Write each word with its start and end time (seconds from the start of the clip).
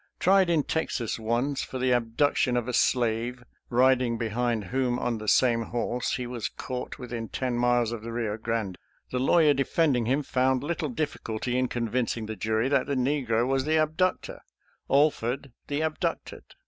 Tried 0.19 0.49
in 0.49 0.63
Texas 0.63 1.19
once 1.19 1.61
for 1.61 1.77
the 1.77 1.91
abduction 1.93 2.57
of 2.57 2.67
a 2.67 2.73
slave, 2.73 3.43
riding 3.69 4.17
behind 4.17 4.63
whom 4.73 4.97
on 4.97 5.19
the 5.19 5.27
same 5.27 5.61
horse 5.65 6.15
he 6.15 6.25
was 6.25 6.49
caught 6.49 6.97
within 6.97 7.29
ten 7.29 7.55
miles 7.55 7.91
of 7.91 8.01
the 8.01 8.09
Eio 8.09 8.41
Grande, 8.41 8.79
the 9.11 9.19
lawyer 9.19 9.53
defending 9.53 10.07
him 10.07 10.23
found 10.23 10.63
little 10.63 10.89
difficulty 10.89 11.55
in 11.55 11.67
convincing 11.67 12.25
the 12.25 12.35
jury 12.35 12.67
that 12.67 12.87
the 12.87 12.95
negro 12.95 13.45
was 13.45 13.65
the 13.65 13.77
abductor, 13.77 14.41
Alford 14.89 15.53
the 15.67 15.81
abducted. 15.81 16.45